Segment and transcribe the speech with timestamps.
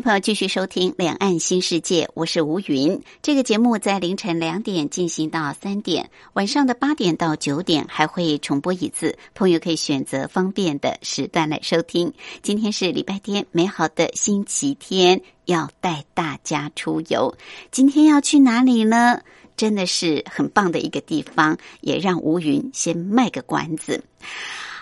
[0.00, 3.00] 朋友继续收听《两岸新世界》，我是吴云。
[3.22, 12.12] 这个节目在凌晨两点进行到三点，晚上的八点到九点还会重播一次，朋友可以选择方便的时段来收听。
[12.42, 17.36] 今天是礼拜天，美好的星期天，要带大家出游。
[17.70, 19.20] 今天要去哪里呢？
[19.56, 24.04] 真的是很棒的一个地方，也让吴云先卖个关子。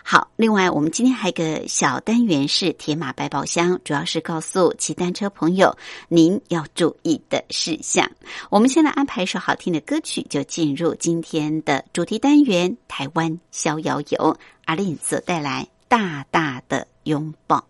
[0.06, 5.78] 好，另外我们今天还有个小单元是铁马百宝箱，主要是告诉骑单车朋友
[6.08, 8.10] 您要注意的事项。
[8.50, 14.36] 我们先来安排一首好听的歌曲，就进入今天的主题单元——台湾逍遥游。
[14.66, 17.64] 阿令所带来大大的拥抱。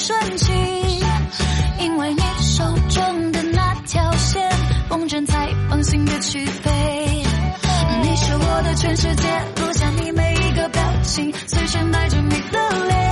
[0.00, 0.54] 深情。
[1.78, 4.50] 因为你手中的那条线，
[4.88, 6.70] 风筝才放心的去飞。
[8.02, 13.09] 你是我的全世界，录下你每一个表情，随身带着你的脸，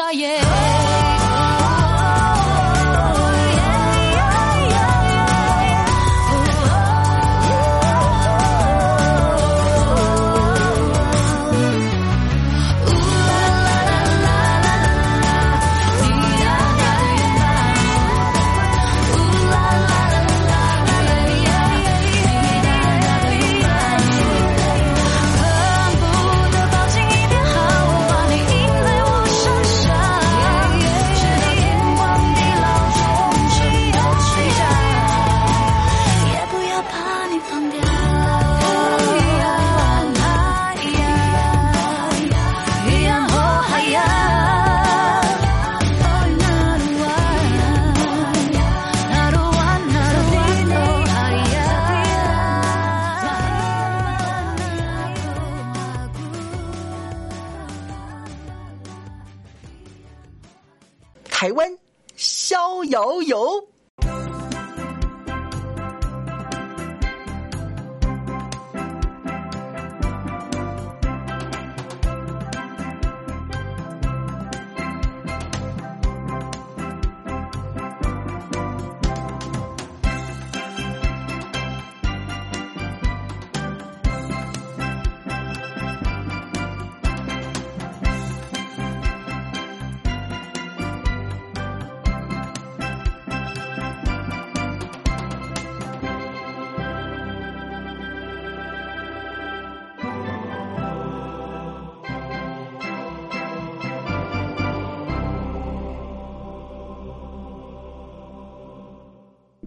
[0.00, 0.69] 舍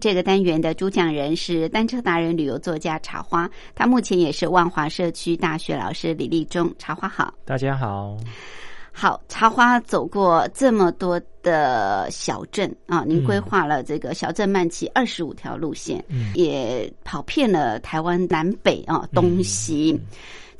[0.04, 6.70] 这个单元的主讲人是单车达人、旅游作家茶花，他目前也是万华社区大学老师李立忠。
[6.78, 8.14] 茶花好，大家好。
[8.92, 16.04] 好，茶花走过这么多的小镇啊，您规划了这个小镇慢骑二十五条路线，
[16.34, 19.98] 也跑遍了台湾南北啊东西。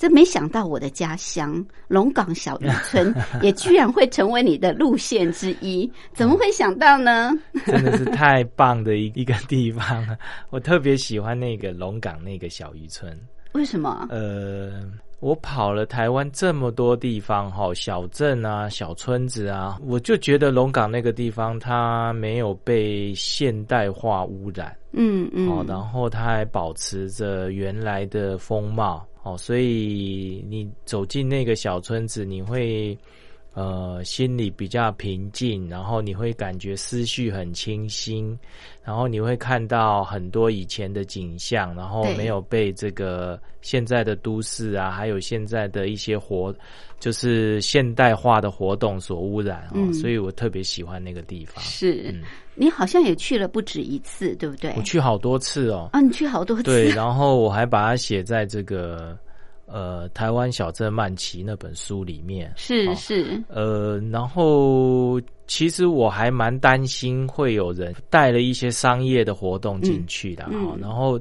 [0.05, 7.31] 这没想到我的家乡龙岗小渔村 也居然会成为你的路线之一，怎么会想到呢？
[7.65, 10.15] 真的是太棒的一一个地方了，
[10.51, 13.19] 我特别喜欢那个龙岗那个小渔村。
[13.53, 14.07] 为什么？
[14.11, 14.83] 呃，
[15.21, 29.03] 我跑了台湾这么多地方哈，小镇啊、小村子啊，我就觉得龙岗那个地方它没有被现代化污染，嗯嗯，哦，然后它还保持着原来的风貌。
[29.25, 32.97] 哦，所以你走进那个小村子，你会
[33.55, 38.39] 呃心里比较平静，然后你会感觉思绪很清新，
[38.85, 46.55] 然后你会看到很多以前的景象，然后没有被这个现在的都市啊，还有现在的一些活，
[47.01, 49.67] 就是现代化的活动所污染。
[49.73, 51.65] 哦，所以我特别喜欢那个地方。
[51.65, 52.15] 是。
[52.55, 54.73] 你好像也去了不止一次，对不对？
[54.77, 55.89] 我去好多次哦。
[55.93, 56.63] 啊，你去好多次。
[56.63, 59.19] 对，然后我还把它写在这个
[59.67, 62.53] 呃《台湾小镇曼奇》那本书里面。
[62.57, 63.43] 是是。
[63.49, 70.77] 呃，然后其实我还蛮担心会有人带了一些商业的活动进去的哈。
[70.81, 71.19] 然后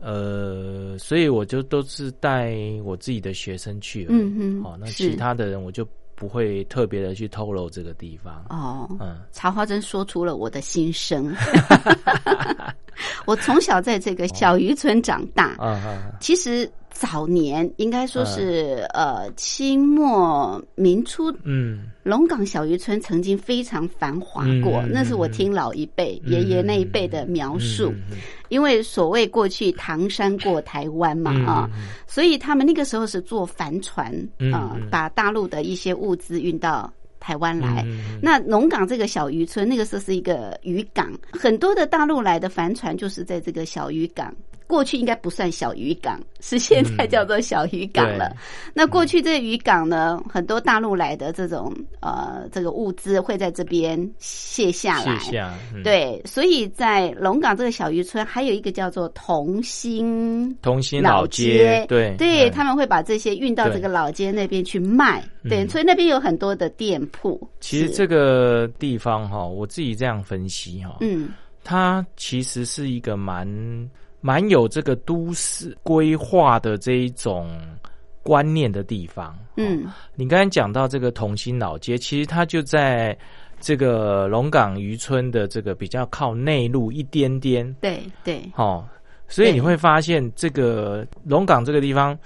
[0.00, 2.54] 呃，所以我就都是带
[2.84, 4.10] 我自己的学生去了。
[4.12, 4.62] 嗯嗯。
[4.62, 5.86] 好，那其他的人我就。
[6.18, 8.88] 不会特别的去透露这个地方哦。
[9.00, 11.34] 嗯，茶花真说出了我的心声。
[13.26, 15.56] 我从小在这个小渔村长大，
[16.20, 16.70] 其实。
[16.98, 27.94] 早年应该说是呃清末民初，嗯，龙岗小渔村曾经非常繁华过，那是我听老一辈爷爷那一辈的描述，
[28.48, 31.70] 因为所谓过去唐山过台湾嘛啊，
[32.08, 34.12] 所以他们那个时候是坐帆船
[34.52, 37.86] 啊，把大陆的一些物资运到台湾来。
[38.20, 44.34] 那龙岗这个小渔村那个时候是一个渔港，很多的大陆来的帆船就是在这个小渔港。
[44.68, 48.36] 过去应该不算小渔港，是现在叫做小渔港了。
[48.74, 55.18] 那过去这个渔港呢，很多大陆来的这种呃这个物资会在这边卸下来。
[55.18, 65.24] 卸下，对，所以在龙岗这个小渔村还有一个叫做同心同心老街，对对，他们会把这些运到这个老街那边去卖。
[65.48, 67.40] 对，所以那边有很多的店铺。
[67.58, 71.30] 其实这个地方哈，我自己这样分析哈，嗯，
[71.64, 73.48] 它其实是一个蛮。
[74.20, 77.50] 蛮有这个都市规划的这一种
[78.22, 79.38] 观念的地方。
[79.56, 83.16] 嗯，你刚才讲到这个同心老街，其实它就在
[83.60, 87.72] 这个龙岗渔村的这个比较靠内陆一点点。
[87.80, 88.42] 对对。
[88.56, 88.84] 哦，
[89.28, 92.18] 所以你会发现这个龙岗这个地方，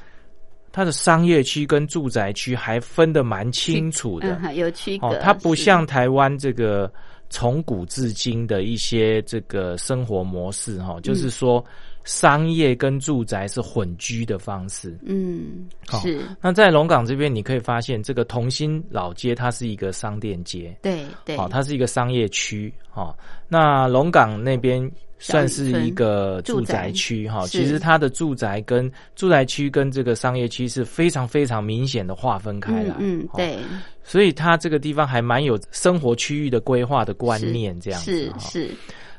[0.72, 5.14] 它的商业区跟住宅区还分得蛮清楚的，有区隔。
[5.18, 6.90] 它不像台湾这个。
[7.32, 11.64] 从古至今的一些这个生活模式，哈，就是说
[12.04, 14.96] 商业跟住宅是混居的方式。
[15.04, 15.66] 嗯，
[16.02, 16.20] 是。
[16.40, 20.76] 那在龙岗这边，你可以发现这个同心老街，它是一个商店街。
[20.82, 21.36] 对对。
[21.36, 22.72] 好，它是一个商业区。
[22.90, 23.16] 哈，
[23.48, 24.88] 那龙岗那边。
[25.22, 32.94] 算是一个住宅区哈，其实它的住宅跟住宅区跟这个商业区是非常非常明显的划分开来。
[32.98, 33.56] 嗯，对。
[34.02, 38.32] 所以它这个地方还蛮有生活区域的规划的观念，这样子。
[38.38, 38.70] 是是。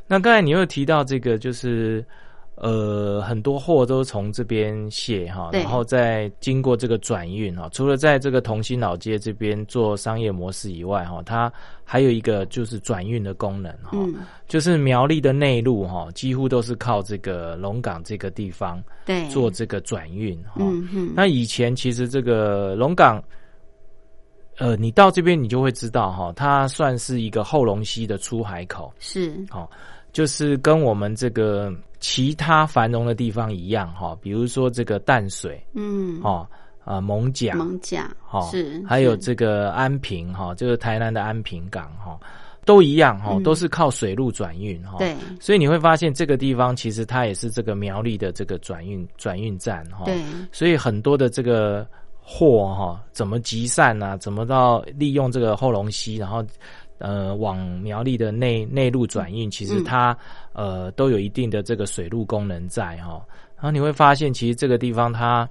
[0.06, 2.06] 那刚才你又提到这个，就是。
[2.56, 7.68] 呃，很多货都从这边卸哈，然后再经过这个转运哈。
[7.72, 11.52] 除了在这个同心老街这边做商业模式以外哈，它
[11.84, 13.98] 还有一个就是转运的功能哈，
[14.48, 19.28] 就是苗栗的内陆哈，几乎都是靠这个龙岗这个地方对。
[19.30, 20.62] 做这个转运哈。
[21.16, 23.22] 那以前其实这个龙岗
[24.58, 29.44] 呃，你到这边你就会知道哈，它算是一个后龙溪的出海口，是。
[29.50, 29.68] 好、
[30.12, 36.46] 就是跟我们这个其他繁荣的地方一样哈、比如说这个淡水嗯，哦，
[36.84, 42.20] 啊、蒙甲蒙甲哈、是，还有是这个安平哈、这个台南的安平港哈、
[42.66, 43.44] 都一样哈、嗯。
[43.44, 45.16] 都是靠水路转运哈、对。
[45.40, 50.22] 所以你会发现这个地方其实它也是这个苗栗的这个转运转运站哈、对。
[50.52, 51.88] 所以很多的这个
[52.22, 56.44] 货哈、怎么集散啊，怎么到利用这个后龙溪，然后
[57.00, 60.18] 呃往苗栗的内内陆转运，其实嗯它、
[60.54, 63.24] 呃都有一定的这个水路功能在哈、
[63.56, 65.48] 然后你会发现，其实这个地方它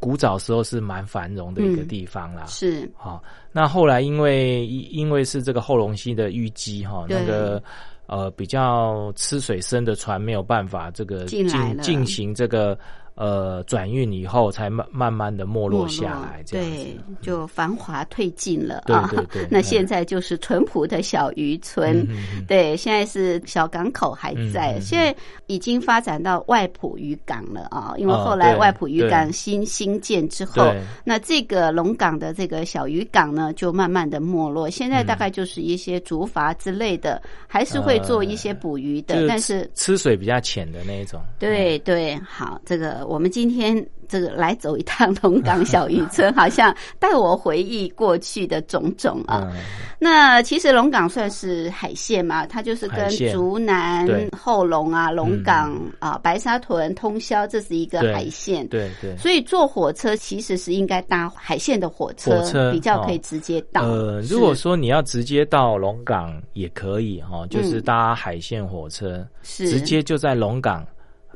[0.00, 1.88] 古早时候是蛮繁荣的一个嗯。
[1.88, 2.44] 地方啦。
[2.46, 2.90] 是。
[2.94, 3.22] 好、
[3.52, 7.62] 那后来因为因为是这个后龙溪的淤积哈，那个
[8.06, 11.48] 呃比较吃水深的船没有办法这个进
[11.80, 12.78] 进行这个
[13.14, 19.08] 呃转运以后，才慢慢慢的没落下来这样子对。，就繁华退尽了啊。
[19.10, 22.06] 对对 那嗯现在就是淳朴的小渔村。
[22.48, 25.14] 对，现在是小港口还在，现在
[25.46, 27.94] 已经发展到外浦渔港了啊。
[27.98, 30.72] 因为哦后来外浦渔港新新建之后，
[31.04, 34.68] 那这个龙港的这个小渔港呢，就慢慢的没落。
[34.68, 41.20] 现在大概就是一些竹筏之类的，还是会做一些捕鱼的，但是吃水比较浅的那一种。
[41.38, 49.48] 对对，好，这个我们今天这个来走一趟龙岗小渔村，好像带我回忆过去的种种啊。
[49.52, 49.60] 嗯，
[49.98, 58.66] 那其实龙岗算是海线嘛，它就是跟竹南对、后龙啊、龙岗啊、白沙屯、通宵，这是一个海线。
[58.68, 59.16] 对对。
[59.16, 63.82] 所以坐火车其实是应该搭海线的火车，火车比较可以哦直接到。
[63.82, 70.86] 呃，如果说你要直接到龙岗也可以哈、就是嗯搭海线火车，是直接就在龙岗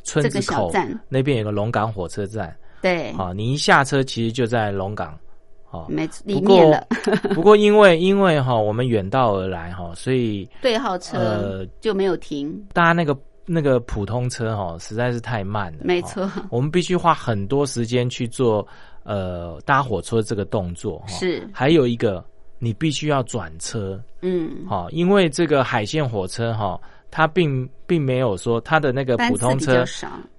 [0.08, 0.72] 村这个子口
[1.08, 5.18] 那边有个龙岗火车站，对，好、你一下车其实就在龙岗，
[5.64, 6.86] 好、没错里不过面了。
[7.34, 18.66] 不过因为因为哈、我们远道而来哈、所以对号车呃就没有停，搭那个那个普通车哈、实在是太慢了，没错， 我们必须花很多时间去做
[19.02, 21.06] 呃搭火车这个动作，哈。
[21.08, 21.46] 是。
[21.52, 22.24] 还有一个
[22.58, 29.84] 你必须要转车，嗯，好、因为这个海线火车哈、它并并没有说它的那个普通车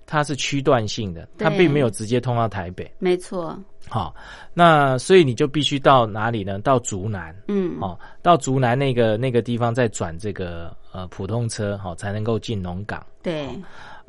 [0.06, 2.92] 它是区段性的，它并没有直接通到台北。
[2.98, 3.56] 没错，
[3.88, 4.16] 好、
[4.56, 6.58] 那所以你就必须到哪里呢？
[6.60, 13.06] 到竹南，嗯，哦，到竹南那个那个地方再转这个呃普通车，好、才能够进龙港。
[13.22, 13.48] 对，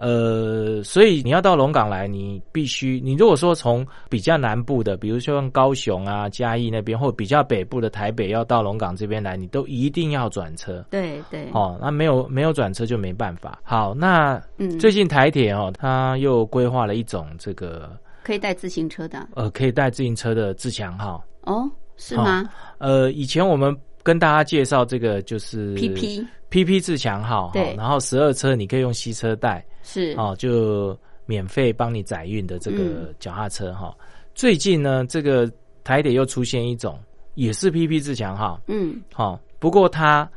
[0.01, 10.83] 呃，所以你要到龙岗来，你必须，你如果说从比较南部的，比如说像高雄啊、嘉义那边，或比较北部的台北要到龙岗这边来，你都一定要转车。
[10.91, 13.61] 对对，哦，那没有没有转车就没办法。
[13.63, 21.23] 好，那嗯，最近台铁哦，它又规划了一种这个可以带自行车的呃可以带自行车的自强号。
[21.43, 30.15] 哦，是吗呃，以前我们跟大家介绍这个就是？PP PP 自强号，哈对然后十二车你可以用吸车带，是。
[30.19, 32.77] 哦，就免费帮你载运的这嗯。
[32.77, 33.97] 个脚踏车哈、
[34.35, 35.51] 最近呢，这个
[35.85, 36.99] 台铁又出现一种
[37.35, 40.29] 也是 PP 自强号，嗯，哈、不过它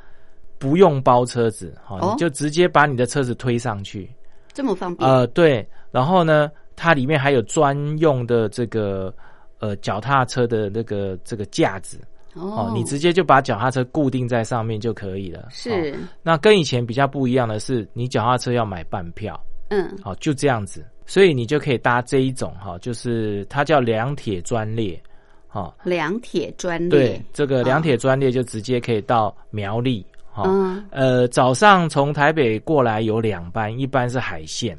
[0.60, 2.12] 不用包车子，哈、哦。
[2.14, 4.10] 你就直接把你的车子推上去，
[4.54, 9.12] 这么方便，呃，对，然后呢，它里面还有专用的这个
[9.58, 12.00] 呃脚踏车的那个这个架子。
[12.36, 15.42] 哦，你直接就把脚踏车固定在上面就可以了。
[15.42, 19.96] 哦是那跟以前比较不一样的是，你脚踏车要买半票，嗯。
[20.02, 25.00] 好、就这样子，所以你就可以搭这一种哈、就是它叫两铁专列，
[25.48, 30.84] 好、两铁专列对，，这个两铁专列就直接可以到苗栗，哈、嗯。
[30.90, 34.78] 呃，早上从台北过来有两班，一班是海线，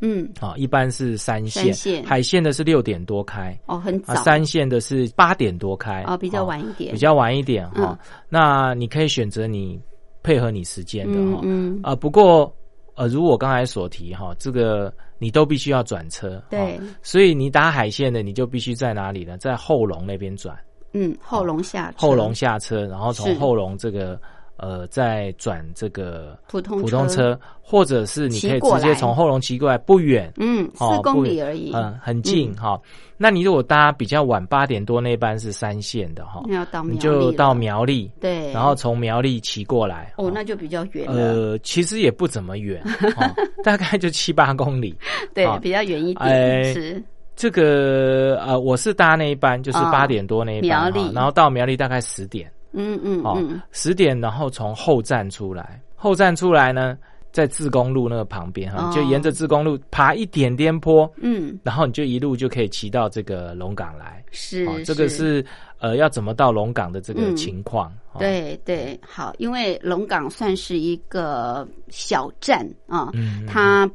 [0.00, 4.22] 嗯，啊、一般是三线，海线的是六点多开，哦，很啊，早。
[4.22, 9.78] 山线的是八点多开，哦，比较哦晚一点，比较晚一点哈、嗯那你可以选择你
[10.22, 11.80] 配合你时间的哈、嗯嗯。
[11.82, 12.54] 啊，不过
[12.94, 16.76] 呃，如我刚才所提哈、这个你都必须要转车，对。
[16.76, 16.80] 哦。
[17.02, 19.36] 所以你打海线的，你就必须在哪里呢？
[19.38, 20.56] 在后龙那边转，
[20.92, 21.98] 嗯，后龙下车。
[21.98, 24.20] 后龙下车，然后从后龙这个
[24.60, 30.32] 呃再转这个普通普通车，或者是你可以直接从后龙骑过来，不远。
[30.36, 32.56] 嗯，哦四公里而已，嗯，很近嗯。
[32.56, 32.80] 哈、
[33.16, 40.12] 那你如果搭比较晚八点多那班是三线的哈、那要到苗你就到苗栗，对，然后从苗栗骑过来。
[40.16, 42.82] 哦，哈那就比较远了，呃，其实也不怎么远，
[43.16, 44.96] 哦、大概就七八公里。
[45.34, 47.02] 对好，比较远一哎点，是。
[47.36, 56.96] 这个呃，我是搭那一班，就是哦八点多那一班，哈然后到苗栗大概十点，嗯嗯哦嗯，，十点，然后从后站出来，后站出来呢，
[57.32, 58.92] 在自公路那个旁边哈，哦。
[58.92, 64.24] 就沿着自公路爬一点点坡，嗯，然后你就一路就可以骑到这个龙岗来。
[64.30, 65.44] 是哦，这个是
[65.78, 67.92] 呃要怎么到龙岗的这个嗯情况。
[68.12, 73.88] 哦，对对，好，因为龙岗算是一个小站啊，嗯，它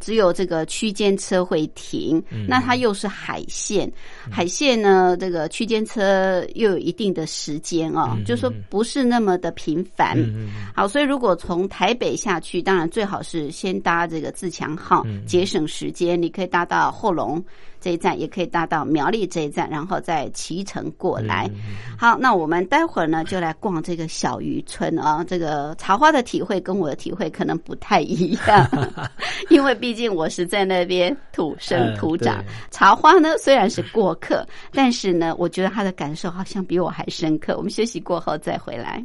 [0.00, 3.90] 只有这个区间车会停，嗯那它又是海线，
[4.30, 10.16] 海线呢，这个区间车又有一定的时间哦，嗯就说不是那么的频繁。
[10.74, 16.20] 好，所以如果从台北下去，当然最好是先搭这个自强号，嗯节省时间。
[16.20, 17.42] 你可以搭到后龙
[17.82, 21.50] 这一站，也可以搭到苗栗这一站，然后再骑乘过来。
[21.52, 25.24] 嗯好，那我们待会儿呢就来逛这个小渔村啊。
[25.24, 28.66] 这个茶花的体会跟我的体会可能不太一样，
[29.50, 32.42] 因为毕竟我是在那边土生嗯土长。
[32.70, 37.56] 茶花呢虽然是过客，但是呢，我觉得他的感受好像比我还深刻。
[37.56, 39.04] 我们休息过后再回来。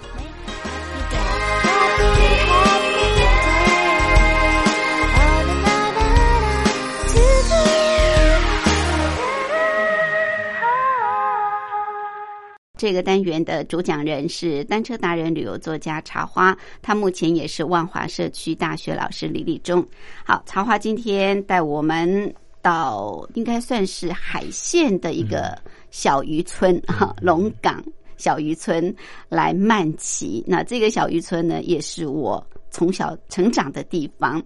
[12.81, 19.85] 这个单元的主讲人是单车达人、旅游作家茶花，他目前也是万华社区大学老师李立忠。
[20.25, 25.55] 好，茶花今天带我们到应该算是海线的一个
[25.91, 27.83] 小渔村哈，龙岗
[28.17, 28.91] 小渔村
[29.29, 30.43] 来慢骑。
[30.47, 32.43] 那这个小渔村呢，也是我。
[32.71, 34.41] 从小成长的地方，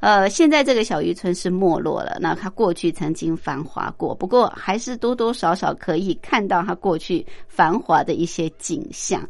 [0.00, 2.16] 呃，现在这个小渔村是没落了。
[2.20, 9.26] 那它过去曾经繁华过，不过还是多多少少可以看到它过去繁华的一些景象。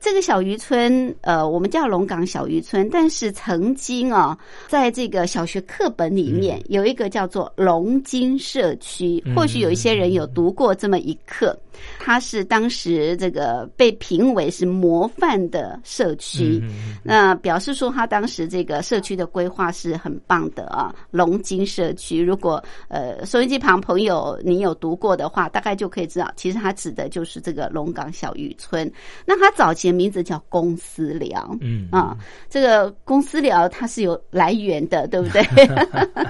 [0.00, 11.58] 这个小渔村，呃，我们叫龙岗小渔村，但是曾经啊，在这个小学课本里面有一个叫做龙津社区，或许有一些人有读过这么一课。
[12.00, 16.60] 它是当时这个被评为是模范的社区，
[17.04, 20.94] 那表示说他当时这个社区的规划是很棒的啊。
[21.10, 28.90] 龙津社区，如果呃收音机旁朋友你有读过的话，大概就可以知道，其实它指的就是这个龙岗小渔村。
[29.24, 32.16] 那它早期的名字叫公司寮，嗯啊，
[32.48, 35.42] 这个公司寮它是有来源的，对不对？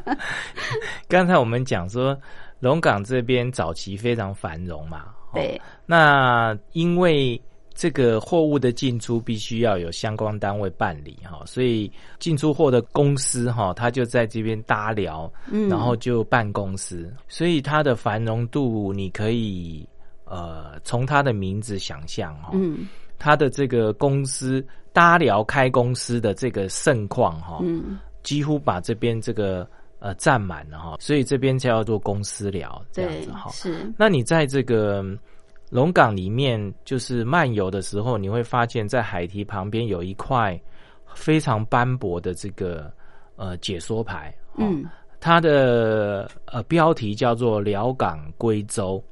[1.08, 2.16] 刚才我们讲说
[2.60, 5.04] 龙岗这边早期非常繁荣嘛。
[5.34, 7.40] 对，那因为
[7.78, 11.88] 这个货物的进出必须要有相关单位办理哈，所以
[12.18, 19.88] 进出货的公司哈，他就在这边搭聊，嗯，然后就办公司，所以它的繁荣度你可以
[20.24, 29.64] 呃从它的名字想象哈，嗯，它的这个公司搭聊开公司的这个盛况哈，嗯，几乎把这边这个。
[30.00, 33.50] 呃，占满了哈，所以这边叫做公司聊这样子哈。
[33.50, 35.04] 是，那你在这个
[35.70, 40.58] 龙港里面，就是漫游的时候，你会发现在海堤旁边有一块
[41.14, 42.90] 非常斑驳的这个
[43.36, 44.84] 呃解说牌，嗯，
[45.20, 49.02] 它的呃标题叫做辽港归舟，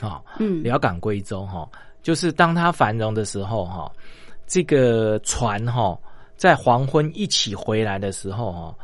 [0.00, 1.68] 啊，嗯，辽港归舟哈，
[2.02, 3.90] 就是当它繁荣的时候哈，
[4.46, 5.98] 这个船哈
[6.36, 8.74] 在黄昏一起回来的时候哈。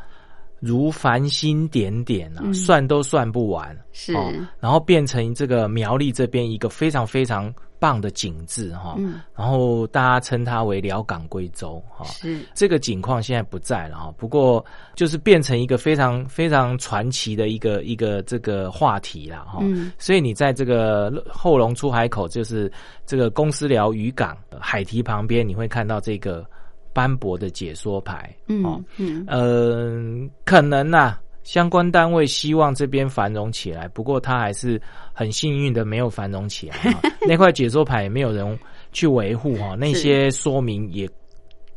[0.61, 3.75] 如繁星点点啊，算都算不完。
[3.91, 4.13] 是，
[4.59, 8.93] 然后变成这个苗栗这边一个非常非常棒的景致哈。
[8.99, 9.19] 嗯。
[9.35, 12.05] 然后大家称它为辽港归州哈。
[12.05, 12.39] 是。
[12.53, 14.63] 这个景况现在不在了哈，不过
[14.95, 19.57] 就是变成一个非常非常传奇的一个一个这个话题了哈。
[19.63, 19.91] 嗯。
[19.97, 22.71] 所以你在这个后龙出海口，就是
[23.03, 26.45] 这个公司寮渔港海堤旁边，你会看到这个。
[26.93, 34.81] 斑驳的解说牌，嗯嗯，呃，可能呐，相关单位希望这边繁荣起来，不过他还是
[35.13, 36.75] 很幸运的没有繁荣起来。
[37.27, 38.57] 那块解说牌也没有人
[38.91, 41.09] 去维护哈，那些说明也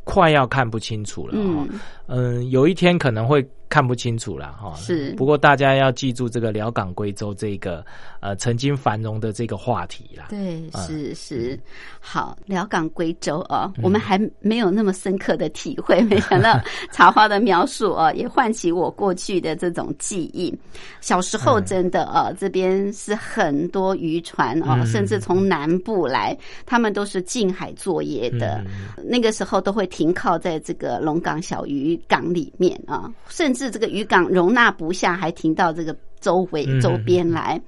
[0.03, 1.67] 快要看不清楚了嗯。
[2.07, 3.45] 嗯，有一天可能会。
[3.69, 5.13] 看不清楚了哈，是。
[5.15, 7.85] 不过大家要记住这个辽港贵州这个
[8.19, 10.27] 呃曾经繁荣的这个话题啦。
[10.29, 11.59] 对，是是。
[11.99, 16.59] 好，辽港贵州啊，我们还没有那么深刻的体会，没想到
[16.91, 20.53] 茶花的描述啊，也唤起我过去的这种记忆。
[21.01, 28.63] 小时候真的啊，这边是很多渔船啊，甚至从南部来，他们都是近海作业的。
[29.03, 33.71] 那个时候都会停靠在这个龙岗小渔港里面啊，甚至。
[33.71, 37.59] 这个渔港容纳不下，还停到这个周围周边来。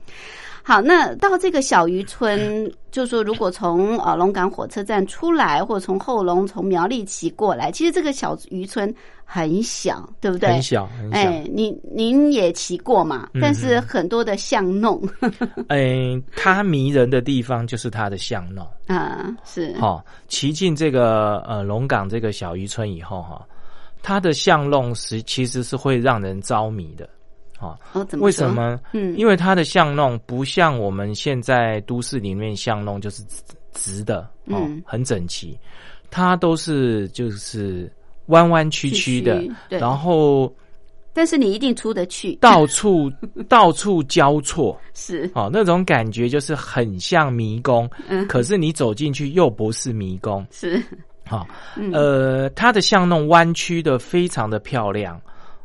[0.63, 10.49] 好，那到这个小渔村， 就说如果从呃龙岗火车站出来，或者从后龙从苗栗骑过来，其实这个小渔村很小，对不对？
[10.49, 11.17] 很小，很小。
[11.17, 13.29] 哎，您您也骑过嘛？
[13.41, 15.01] 但是很多的巷弄。
[15.69, 19.73] 哎，它迷人的地方就是它的巷弄 啊，是。
[19.79, 23.41] 好，骑进这个呃龙岗这个小渔村以后哈。
[24.01, 27.09] 它的巷弄是其实是会让人着迷的，
[27.59, 27.77] 啊，
[28.19, 28.79] 为什么？
[28.93, 33.23] 嗯，因为它的巷弄不像我们现在都市里面巷弄就是
[33.73, 35.57] 直的，嗯，很整齐，
[36.09, 37.91] 它都是就是
[38.27, 40.53] 弯弯曲曲的，然后，
[41.13, 43.11] 但是你一定出得去，到处
[43.49, 45.29] 到处交错，是。
[45.33, 50.81] 哦，那种感觉就是很像迷宫，嗯，可是你走进去又不是迷宫，是。
[51.27, 51.47] 好，
[51.93, 55.19] 呃，它的巷弄弯曲的非常的漂亮。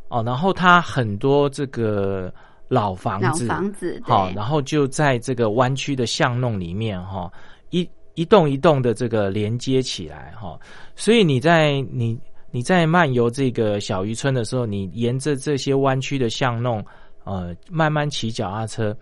[0.08, 2.30] 哦，然后它很多这个
[2.68, 7.32] 老房子，老房子，好，然后就在这个弯曲的巷弄里面哈，
[7.70, 10.60] 一一栋一栋的这个连接起来哈，
[10.94, 12.20] 所以你在你
[12.50, 16.84] 你在漫游这个小渔村的时候，你沿着这些弯曲的巷弄，
[17.24, 18.94] 呃，慢慢骑脚踏车，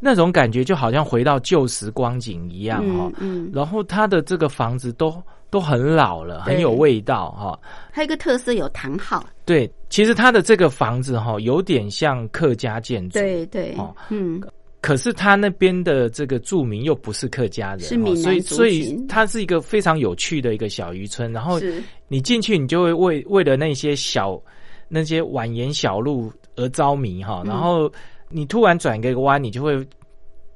[0.00, 5.22] 那种感觉就好像回到旧时光景一样哈，嗯，然后它的这个房子都。
[5.56, 7.58] 都很老了，很有味道哈。
[7.90, 9.24] 还有一个特色有堂号。
[9.46, 13.18] 对，其实它的这个房子哈，有点像客家建筑。
[13.18, 14.38] 对对，哦，嗯，
[14.82, 21.32] 可是他那边的这个住民又不是客家人，是闽南哦所以所以它是一个非常有趣的一个小渔村。
[21.32, 21.58] 然后
[22.06, 24.38] 你进去，你就会为为了那些小
[24.88, 27.40] 那些蜿蜒小路而着迷哈。
[27.46, 27.90] 嗯然后
[28.28, 29.82] 你突然转个弯，你就会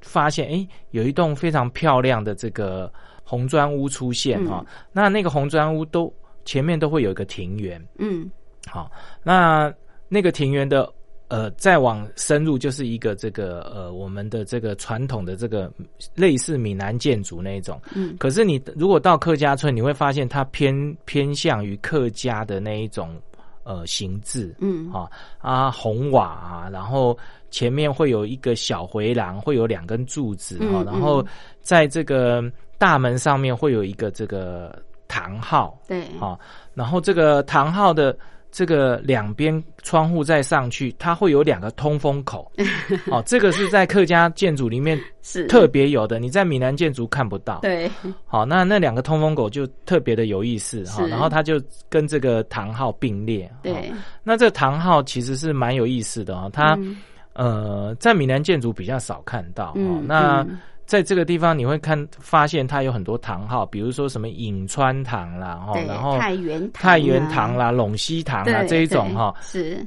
[0.02, 2.92] 发现，哎，有一栋非常漂亮的这个
[3.30, 4.64] 红砖屋出现哈。
[4.66, 6.12] 嗯那那个红砖屋都
[6.44, 8.28] 前面都会有一个庭园，嗯
[8.66, 8.90] 好，
[9.22, 9.72] 那
[10.08, 10.92] 那个庭园的
[11.28, 15.70] 呃，再往深入就是一个这个呃，我们的这个传统的这个
[16.16, 17.80] 类似闽南建筑那一种。
[17.94, 23.16] 嗯可是你如果到客家村，你会发现它偏偏向于客家的那一种
[23.62, 24.52] 呃形制。
[24.58, 27.16] 嗯啊啊，红瓦啊，然后
[27.50, 31.24] 前面会有一个小回廊，会有两根柱子哈、嗯然后
[31.62, 32.42] 在这个
[32.80, 34.74] 大门上面会有一个这个
[35.06, 36.40] 堂号，对好、
[36.72, 38.16] 然后这个堂号的
[38.50, 42.50] 这个两边窗户再上去，它会有两个通风口。
[43.12, 47.90] 哦，这个是在客家建筑里面是特别有的，你在闽南建筑看不到。，对
[48.24, 53.44] 好，那那两个通风口就特别的有意思哈、是然后它就跟这个堂号并列。
[53.44, 53.92] 哦对
[54.24, 56.96] 那这个堂号其实是蛮有意思的哦，它、嗯
[57.34, 59.74] 呃在闽南建筑比较少看到哦。
[59.76, 60.58] 嗯那嗯
[60.90, 69.33] 在这个地方你会看发现它有很多堂号，比如说什么颍川堂啦，然后太原堂太原啊堂啦、陇西堂啦对这一种对哈。
[69.40, 69.87] 是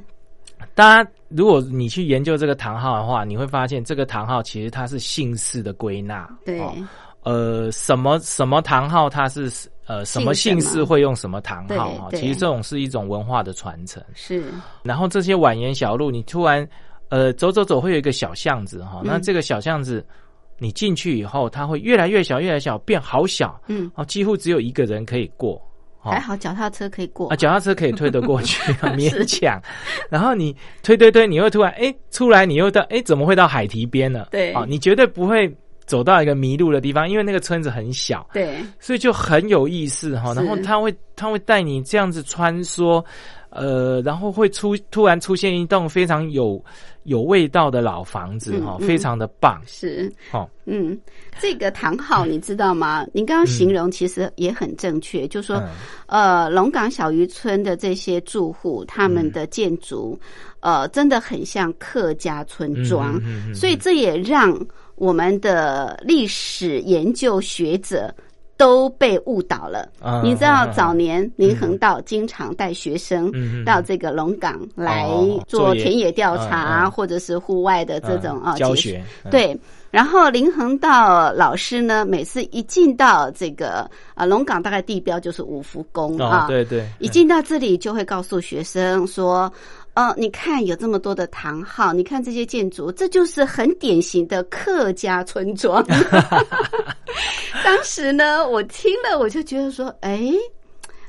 [0.74, 6.26] 大家如果你去研究这个堂号的话，你会发现这个堂号其实它是姓氏的归纳。
[6.46, 6.74] 对哦
[7.24, 9.52] 呃，什么什么堂号它是
[9.86, 12.08] 呃什么姓氏会用什么堂号对哈？
[12.12, 14.02] 其实这种是一种文化的传承。
[14.13, 14.46] 是
[14.84, 16.66] 然后这些蜿蜒小路，你突然
[17.10, 19.02] 呃走走走，会有一个小巷子哈。
[19.04, 20.06] 嗯那这个小巷子，
[20.60, 25.54] 你进去以后，它会越来越小，越来越小，变好小嗯哦，几乎只有一个人可以过。
[26.02, 29.58] 哦还好脚踏车可以过啊，脚踏车可以推得过去， 勉强。
[30.10, 34.28] 然后你推推推，你又突然哎出来，你又到哎怎么会到海堤边了？
[34.30, 35.50] 对啊，你绝对不会
[35.86, 40.34] 走到一个迷路的地方，因为那个村子很小，对所以就很有意思哈。
[40.34, 43.02] 是然后他会他会带你这样子穿梭，
[43.54, 46.63] 呃，然后会出突然出现一栋非常有
[47.04, 48.88] 有味道的老房子哈，嗯嗯。
[48.88, 49.62] 非常的棒。
[49.66, 50.12] 是。
[50.32, 50.50] 哦。
[50.66, 50.98] 嗯，
[51.39, 53.06] 这个唐号你知道吗？
[53.13, 55.70] 您刚刚形容其实也很正确，就说嗯。
[56.08, 60.18] 呃，龙岗小渔村的这些住户，他们的建筑，
[60.62, 63.54] 呃，真的很像客家村庄，嗯。
[63.54, 64.58] 所以这也让
[64.96, 68.13] 我们的历史研究学者。
[68.58, 69.89] 都被误导了。
[70.02, 73.32] 啊你知道早年林恒道经常带学生
[73.66, 79.58] 到这个龙岗来哦做田野调查，或者是户外的这种啊教学，嗯，对，
[79.92, 89.52] 然后林恒道老师呢，每次一进到这个啊龙岗，大概地标就是五福宫啊，哦，对对，一进到这里就会告诉学生说。
[89.93, 95.86] 呃，你看有这么多的堂号，你看这些建筑，这就是很典型的客家村庄。
[97.63, 100.32] 当时呢，我听了我就觉得说，哎，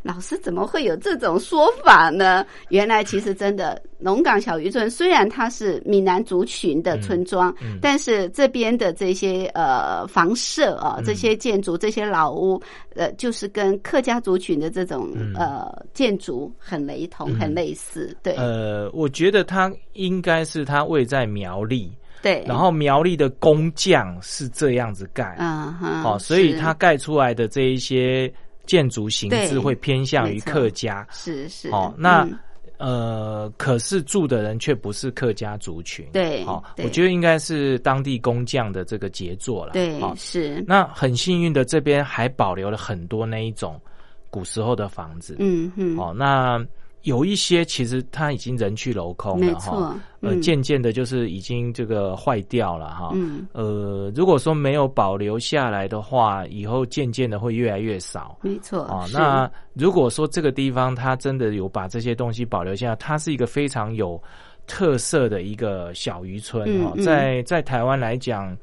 [0.05, 2.45] 老师怎么会有这种说法呢？
[2.69, 11.05] 原来其实真的，龙岗小渔村虽然它是闽南族群的村庄，嗯但是这边的这些呃房舍啊、嗯。
[11.05, 12.61] 这些建筑、这些老屋，
[12.95, 15.33] 呃，就是跟客家族群的这种、嗯。
[15.35, 17.41] 呃建筑很雷同、嗯。
[17.41, 18.15] 很类似。
[18.23, 21.91] 对、呃，我觉得它应该是它位在苗栗，
[22.21, 26.59] 对，然后苗栗的工匠是这样子盖，嗯哼，哦，所以是。
[26.59, 28.31] 它盖出来的这一些
[28.67, 31.07] 建筑形对制会偏向于客家。
[31.11, 32.39] 是是哦，那、嗯
[32.77, 36.05] 呃，可是住的人却不是客家族群。
[36.13, 39.73] 对哦，我觉得应该是当地工匠的这个杰作了。
[39.73, 43.81] 对哦，是那很幸运的，这边还保留了很多那一种
[44.29, 45.37] 古时候的房子。
[45.39, 46.59] 嗯嗯，哦，那
[47.05, 53.13] 有一些其实它已经人去楼空了哈，呃，嗯渐渐的就是已经这个坏掉了哈。
[53.15, 58.39] 嗯，呃，如果说没有保留下来的话，以后渐渐的会越来越少。
[58.43, 64.21] 没错啊，那如果说这个地方它真的有把这些东西保留下来，它是一个非常有
[64.67, 68.57] 特色的一个小渔村哦，嗯嗯在在台湾来讲，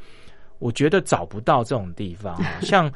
[0.59, 2.91] 我觉得找不到这种地方哦， 像。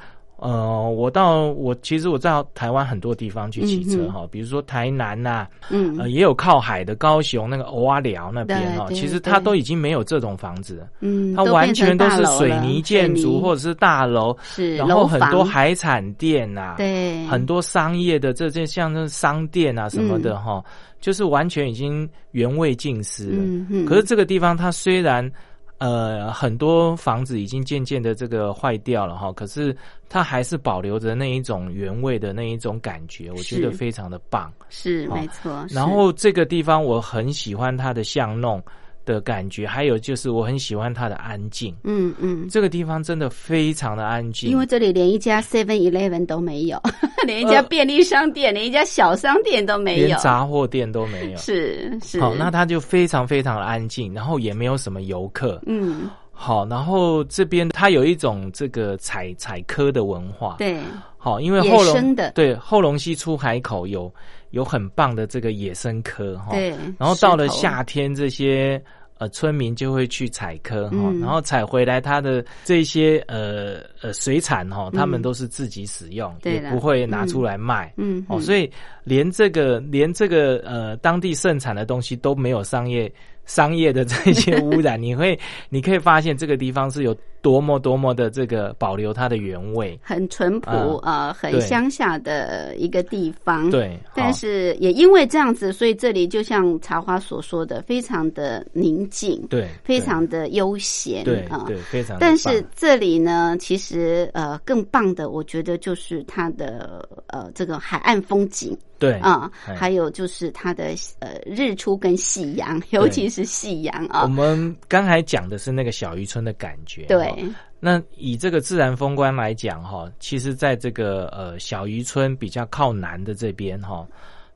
[0.45, 5.97] 呃，我到我其实我在台湾很多地方去骑车嗯哈、比如说台南呐、嗯。
[5.97, 17.25] 呃，也有靠海的高雄那个欧阿寮那边哦，其实它都已经没有这种房子了，嗯，它完全都是水泥建筑或者者是大楼，是然后很多海产店呐、对。
[17.25, 20.61] 很多商业的这这像那商店啊什么的哈、
[20.99, 23.29] 就是完全已经原味尽失
[23.69, 25.31] 嗯，可是这个地方它虽然
[25.77, 29.75] 呃很多房子已经渐渐的这个坏掉了哈，可是
[30.09, 34.51] 它还是保留着那一种原味的那一种感觉，我觉得非常的棒。
[34.69, 38.61] 是哦没错，然后这个地方我很喜欢它的巷弄。
[39.05, 41.73] 的感觉，还有就是我很喜欢它的安静。
[41.83, 46.81] 嗯嗯，这个地方真的非常的安静，因为这里连一家 Seven Eleven 都没有，
[47.25, 51.37] 连一家便利商店、连一家小商店都没有，连杂货店都没有。
[51.37, 55.61] 是是，好，那它就非常非常的安静，然后也没有什么游客。
[55.65, 60.57] 嗯，好，然后这边它有一种这个采采科的文化。
[60.59, 60.77] 对，
[61.17, 64.13] 好，因为后龙对后龙溪出海口有
[64.51, 66.51] 有很棒的这个野生科哈。
[66.51, 66.69] 对，
[66.99, 68.79] 然后到了夏天，这些
[69.17, 71.21] 呃村民就会去采科哈，嗯。
[71.21, 77.93] 然后采回来它的这些呃呃水产哈，他们都是自己使用，也不会拿出来卖。
[77.95, 78.41] 嗯，哦，嗯。
[78.41, 78.69] 所以
[79.05, 83.11] 连这个连这个呃当地盛产的东西都没有商业
[83.45, 89.99] 商业的这些污染，你会你可以发现这个地方是有多么多么的这个保留它的原味。
[90.01, 93.69] 很淳朴啊呃，很乡下的一个地方。。
[93.69, 101.65] 对，但是也因为这样子，所以这里就像茶花所说的，非常的宁静，对非常的悠闲对啊。
[101.67, 102.35] 对对非常的但。
[102.35, 114.27] 是这里呢，其实呃更棒的，我觉得就是它的呃这个海岸风景对啊，哎还有就是它的呃日出跟夕阳，尤其是夕阳啊我啊。
[114.27, 124.05] 们刚才讲的是那个小渔村的感觉，对哦，那以这个自然风光来讲，哈，其实在这个呃小渔村比较靠南的这边，哈，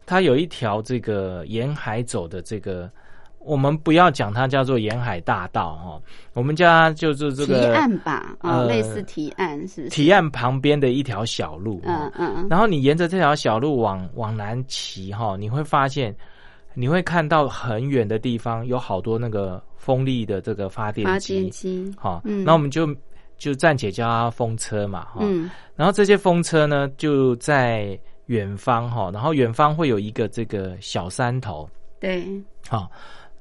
[0.06, 2.89] 它有一条这个沿海走的这个，
[3.39, 6.02] 我们不要讲它叫做沿海大道，哈，
[6.34, 9.89] 我们叫它就是这个提个案吧，啊，呃类似提案是不是？
[9.89, 16.15] 提案旁边的一条小路，嗯嗯然后你沿着这条小路往往南骑哈，你会发现，
[16.80, 21.12] 你会看到很远的地方有好多那个风力的这个发电机。
[21.12, 22.46] 发机电，机，好，嗯。
[22.46, 22.88] 那我们就
[23.38, 25.52] 就暂且叫它风车嘛，哈、嗯。
[25.76, 32.26] 然后这些风车呢就在远方哈，然后远方会有一个这个小山头，对，
[32.70, 32.89] 好，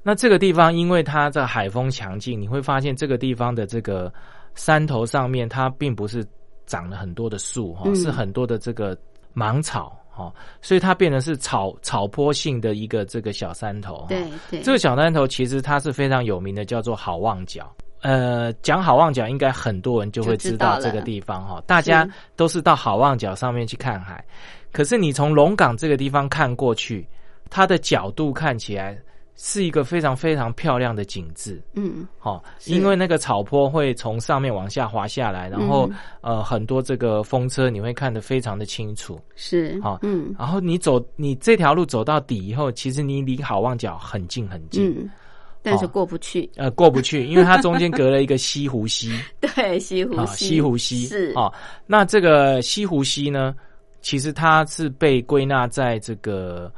[0.03, 4.11] 那这个地方因为它的海风强劲，你会发现这个地方的这个
[4.53, 6.25] 山头上面它并不是
[6.65, 7.95] 长了很多的树哈，嗯。
[7.95, 8.97] 是很多的这个
[9.31, 13.99] 芒草哈，所以它变成是草草坡性的一个这个小山头。
[13.99, 17.73] 哈对对，这个小山头其实它是非常有名的，叫做好望角。
[18.01, 21.61] 呃，讲好望角，应该很多人就会知道这个地方哈。
[21.65, 24.23] 大家都是到好望角上面去看海，
[24.71, 27.07] 可是你从龙岗这个地方看过去，
[27.49, 28.97] 它的角度看起来
[29.41, 31.61] 是一个非常非常漂亮的景致。
[31.73, 32.05] 嗯。
[32.21, 35.95] 哦，因为那个草坡会从上面往下滑下来，然后、嗯。
[36.21, 39.17] 呃很多这个风车你会看得非常的清楚。
[39.35, 40.35] 是，好嗯。
[40.37, 44.93] 然后你走你这条路走到底以后，其实你离好望角很近很近。
[44.99, 45.09] 嗯，
[45.61, 49.17] 但是哦过不去，呃，过不去， 因为它中间隔了一个西湖溪。
[49.39, 51.05] 对，西湖啊，溪，西湖溪。
[51.05, 51.49] 是，哦。
[51.85, 53.55] 那这个西湖溪呢，
[54.01, 56.69] 其实它是被归纳在这个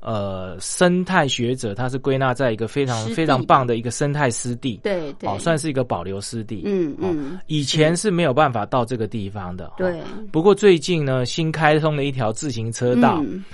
[0.00, 6.58] 呃生态学者，他是归纳在一个非常非常棒的一个生态湿地，对对，哦，算是一个保留湿地。
[6.58, 9.66] 哦嗯嗯，以前是没有办法到这个地方的。
[9.66, 13.44] 哦对，不过最近呢，新开通了一条自行车道，嗯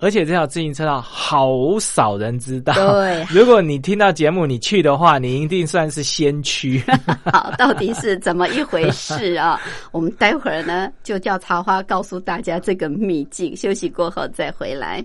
[0.00, 2.72] 而且这条自行车道好少人知道。
[2.74, 6.80] 对 如果你听到节目你去的话，你一定算是先驱。
[7.32, 9.60] 好，到底是怎么一回事啊？
[9.90, 13.56] 我们待会儿呢，就叫茶花告诉大家这个秘境。
[13.56, 15.04] 休息过后再回来。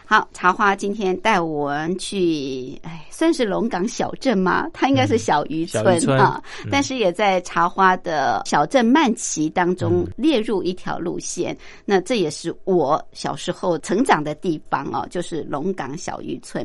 [0.11, 4.67] 好，茶花今天带我们去，哎，算是龙岗小镇吗？
[4.73, 5.85] 它应该是小渔村
[6.19, 11.57] 啊，嗯但是也在茶花的小镇慢骑当中列入一条路线。
[11.85, 16.61] 那这也是我小时候成长的地方哦，就是龙岗小渔村。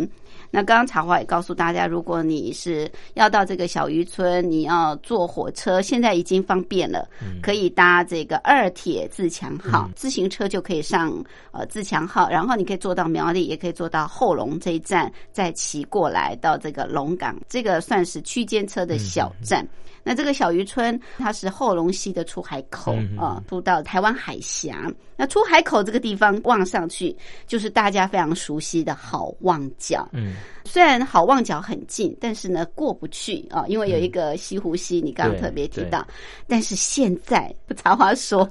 [0.51, 7.09] 那刚刚茶花也告诉大家，如果你是要到这个小渔村，你要坐火车，现在已经方便了，
[7.43, 11.13] 可以搭这个二铁自强号，自行车就可以上
[11.53, 19.67] 呃自强号，然后你可以坐到苗栗，也可以坐到后龙这一站，再骑过来到这个龙岗，这个算是区间车的小站。
[20.07, 24.89] 那这个小渔村，它是后龙溪的出海口嗯嗯啊，出到台湾海峡。
[25.17, 30.09] 那出海口这个地方望上去，就是大家非常熟悉的好望角。
[30.13, 30.35] 嗯，
[30.65, 36.07] 虽然好望角很近，但是呢过不去啊，因为有一个西湖溪，你刚刚特别提到。
[36.47, 38.49] 但是现在茶花说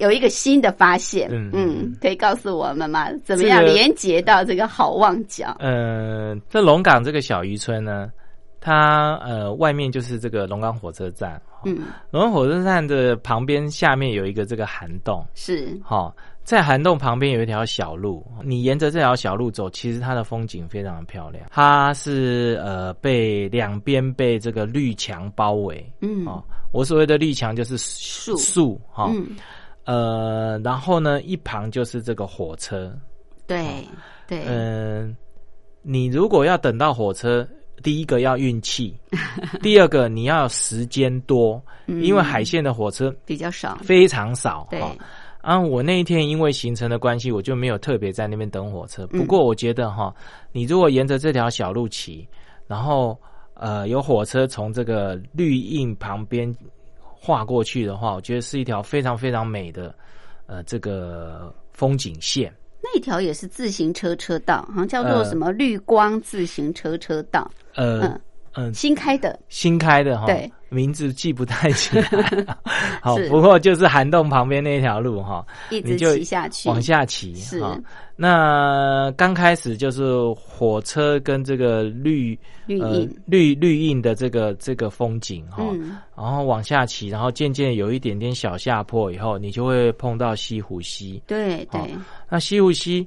[0.00, 3.10] 有一个新的发现，嗯嗯，可以告诉我们吗？
[3.24, 5.56] 怎么样这个连接到这个好望角？
[5.60, 8.10] 呃，这龙岗这个小渔村呢，
[8.60, 11.78] 它呃外面就是这个龙岗火车站，嗯，
[12.10, 21.44] 龙岗火车站的旁边下面有一个这个涵洞，是，好、在涵洞旁边有一条小路，你沿着这条小路走，其实它的风景非常的漂亮。
[21.50, 26.42] 它是呃被两边被这个绿墙包围，嗯，哦，
[26.72, 28.36] 我所谓的绿墙就是树。
[28.36, 29.36] 树哈、嗯，
[29.84, 32.92] 呃，然后呢一旁就是这个火车，
[33.46, 33.86] 对
[34.26, 35.16] 对，嗯、
[35.82, 37.46] 你如果要等到火车，
[37.82, 38.94] 第一个要运气，
[39.62, 42.02] 第二个你要时间多，嗯。
[42.02, 44.80] 因为海线的火车比较少，非常少，对，
[45.40, 49.06] 啊，我那一天因为行程的关系，我就没有特别在那边等火车。
[49.12, 49.20] 嗯。
[49.20, 50.14] 不过我觉得哈，
[50.52, 52.26] 你如果沿着这条小路骑，
[52.66, 53.18] 然后
[53.54, 56.54] 呃有火车从这个绿荫旁边
[57.00, 59.94] 划过去的话，我觉得是一条非常非常美的
[60.46, 62.52] 呃这个风景线。
[62.90, 65.24] 那一条也是自行车车道，好像叫做呃。
[65.26, 68.20] 什么绿光自行车车道，呃嗯
[68.54, 72.04] 嗯，新开的，新开的哈，对，名字记不太起来。
[73.00, 77.62] 好，不过就是涵洞旁边那条路哈，一直骑下去，往下骑是。
[78.20, 80.02] 那刚开始就是
[80.32, 91.22] 火车跟这个绿呃绿荫，绿绿荫的这个这个风景哈，嗯，然后往下骑，然后渐渐有一点点小下坡以后，你就会碰到西湖溪。
[91.28, 91.80] 对对，
[92.28, 93.06] 那西湖溪，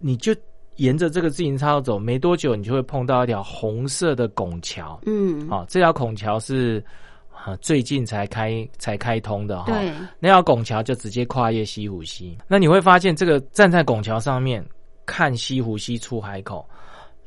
[0.00, 0.34] 你就
[0.76, 4.98] 沿着这个自行车道走，没多久你就会碰到一条红色的拱桥。
[5.06, 6.82] 嗯，好、这条拱桥是
[7.30, 9.72] 啊最近才开才开通的哈。
[9.72, 12.36] 对，那条拱桥就直接跨越西湖溪。
[12.48, 14.64] 那你会发现，这个站在拱桥上面
[15.04, 16.66] 看西湖溪出海口，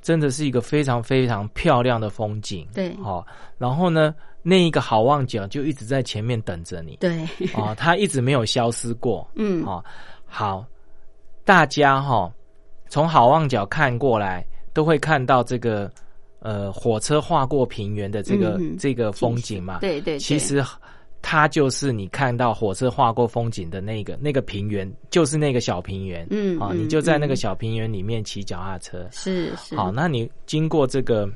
[0.02, 2.68] 真的是一个非常非常漂亮的风景。
[2.74, 3.26] 对好、
[3.58, 6.98] 然后呢，那一个好望角就一直在前面等着你。
[7.00, 7.24] 对，
[7.54, 9.28] 哦，它一直没有消失过。
[9.36, 9.84] 嗯，哦，
[10.26, 10.66] 好，
[11.44, 12.32] 大家哈、
[12.96, 14.42] 从好望角看过来，
[14.72, 15.92] 都会看到这个
[16.40, 19.80] 呃火车划过平原的这个、这个风景嘛。
[19.82, 20.64] 对对，对其实
[21.22, 26.24] 它就是你看到火车划过风景的那个那个平原，就是那个小平原。
[26.24, 29.06] 啊、嗯啊你就在那个嗯小平原里面骑脚踏车。
[29.12, 31.30] 是是，好，那你经过这个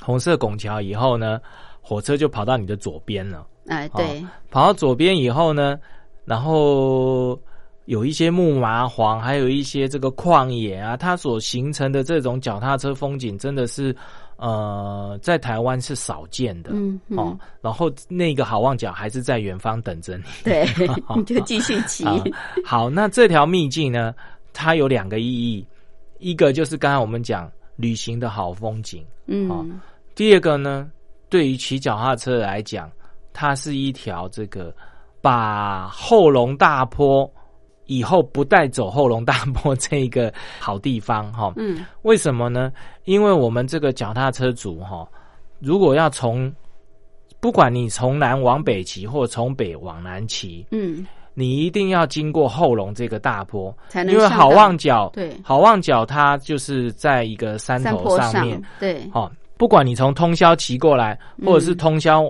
[0.00, 1.40] 红色拱桥以后呢，
[1.80, 3.44] 火车就跑到你的左边了。
[3.66, 5.76] 哎对，跑到左边以后呢，
[6.24, 7.36] 然后
[7.90, 13.92] 有一些木麻黄，还有一些这个旷野啊，它所形成的这种脚踏车风景，真的是
[14.36, 16.70] 呃，在台湾是少见的。
[16.72, 20.22] 嗯嗯哦，然后那个好望角还是在远方等着你。
[20.44, 20.64] 对，
[21.16, 22.22] 你就继续骑，好，
[22.64, 24.14] 好，那这条秘境呢，
[24.52, 25.66] 它有两个意义，
[26.20, 29.80] 一个就是刚才我们讲旅行的好风景，嗯，
[30.14, 30.88] 第二个呢，
[31.28, 32.88] 对于骑脚踏车来讲，
[33.32, 34.72] 它是一条这个
[35.20, 37.28] 把后龙大坡
[37.90, 41.52] 以后不带走后龙大坡这一个好地方哈。
[41.56, 42.72] 嗯，为什么呢？
[43.04, 45.04] 因为我们这个脚踏车族哈，
[45.58, 46.52] 如果要从
[47.40, 55.36] 不管你从南往北骑，或从北往南骑，嗯，你一定要经过后龙这个大坡，才能因为好望角，对。
[55.42, 62.22] 好望角它就是在一个山头上面，对，哦，不管你从通宵骑过来，或者是嗯通宵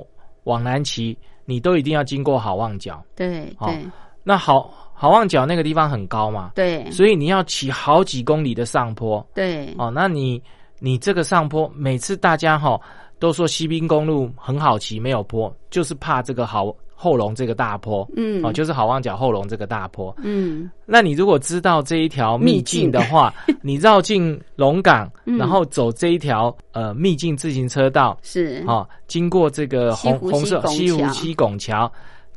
[0.44, 2.94] 往南骑，你都一定要经过好望角。
[2.94, 3.86] 哦对对。
[4.22, 4.70] 那好
[5.00, 6.90] 好望角那个地方很高嘛，对。
[6.90, 9.26] 所以你要骑好几公里的上坡。
[9.34, 9.74] 对。
[9.78, 9.90] 哦。
[9.90, 10.42] 那你
[10.78, 12.78] 你这个上坡，每次大家哈、
[13.18, 18.06] 都说西滨公路很好骑，没有坡，就是怕这个好后龙这个大坡。
[18.14, 18.44] 嗯。
[18.44, 20.14] 哦，就是好望角后龙这个大坡。
[20.18, 20.70] 嗯。
[20.84, 23.32] 那你如果知道这一条秘秘境境的话，
[23.62, 25.38] 你绕进龙岗，嗯。
[25.38, 28.62] 然后走这一条呃秘境自行车道，是。
[28.66, 31.90] 哦，经过这个红红色西湖西拱桥，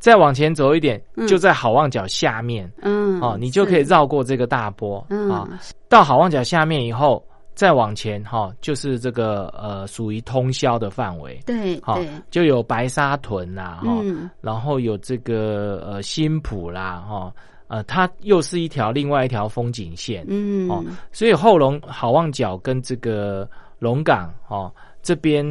[0.04, 1.26] 再往前走一点，嗯。
[1.26, 2.70] 就在好望角下面。
[2.82, 5.30] 嗯哦，你就可以绕过这个大波嗯。
[5.30, 5.48] 啊。
[5.88, 11.40] 到好望角下面以后，再往前哈、就是这个呃属于通宵的范围。
[11.82, 12.10] 好、对对。
[12.30, 14.28] 就有白沙屯啦，哈、嗯。
[14.42, 17.32] 然后有这个呃新浦啦，哈、
[17.68, 20.68] 呃，它又是一条另外一条风景线，嗯。
[20.68, 23.48] 哦，所以后龙好望角跟这个
[23.78, 25.42] 龙岗哦这边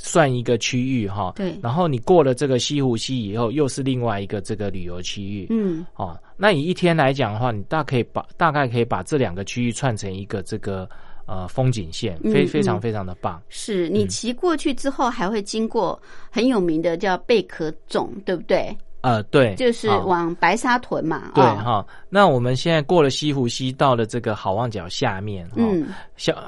[0.00, 1.58] 算一个区域哈、对。
[1.60, 5.84] 然后你过了这个西湖溪以后，又是另外一个这个旅游区域，嗯。
[5.96, 10.88] 哦，那你一天来讲的话，你大可以把大概可以把这两个区域串成一个这个
[11.26, 13.42] 呃风景线，非非常非常的棒。
[13.48, 18.74] 是你骑过去之后，还会经过很有名的叫贝壳冢，对不对？
[19.00, 21.32] 呃，对，就是往白沙屯嘛。
[21.34, 21.56] 对哦。
[21.64, 26.40] 哈、那我们现在过了西湖溪，到了这个好望角下面，哦、嗯，小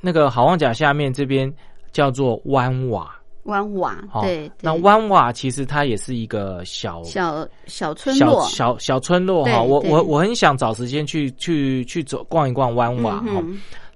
[0.00, 1.52] 那个好望角下面这边
[1.92, 3.14] 叫做湾瓦，
[3.44, 9.62] 湾瓦，哈、对，那湾瓦其实它也是一个小小小村落，小小村落对哈。
[9.62, 13.22] 我我我很想找时间去去去走逛一逛湾瓦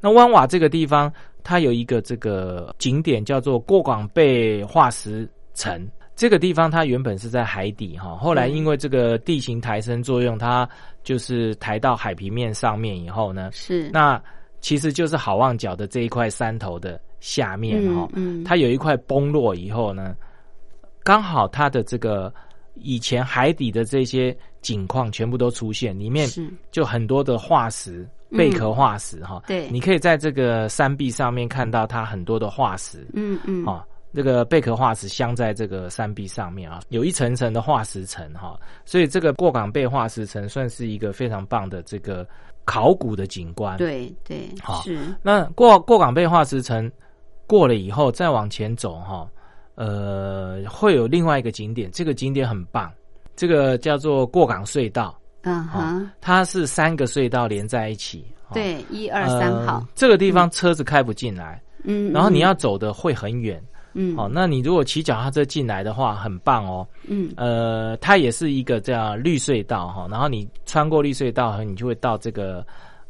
[0.01, 5.89] 那湾瓦这个地方，它有一个这个景点叫做过广贝化石城。
[6.15, 10.67] 这个地方它原本是在海底哈，后来因为这个地形抬升作用，它
[11.05, 13.91] 就是抬到海平面上面以后呢，是。
[13.93, 14.19] 那
[14.63, 18.43] 其实就是好望角的这一块山头的下面哈、嗯。
[18.43, 20.17] 嗯它有一块崩落以后呢，
[21.03, 22.33] 刚好它的这个
[22.75, 26.29] 以前海底的这些景况全部都出现，里面
[26.71, 28.09] 就很多的化石。
[28.29, 29.71] 贝壳化石哈、对。
[29.71, 33.65] 你可以在这个山壁上面看到它很多的化石，嗯嗯。
[33.65, 42.27] 啊、这个贝壳化石镶在这个山壁上面啊，有一层层的化石层哈、所以这个过港贝化石层算是一个非常棒的这个
[42.65, 44.99] 考古的景观。，对对好是。
[45.23, 46.91] 那过过港贝化石层
[47.47, 49.29] 过了以后，再往前走哈、
[49.75, 52.93] 呃，会有另外一个景点，这个景点很棒，
[53.35, 58.25] 这个叫做过港隧道，嗯哈、哼，它是三个隧道连在一起。
[58.49, 63.63] 哈对，一二三号呃，这个地方车子开不进来，嗯，然后你嗯要走的会很远。
[63.99, 66.87] 嗯哦，那你如果骑脚踏车进来的话，很棒哦。
[67.09, 72.63] 嗯呃，它也是一个这样绿隧道哈、然后你穿过绿隧道，你就会到这个